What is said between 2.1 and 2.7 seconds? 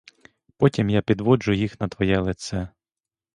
лице.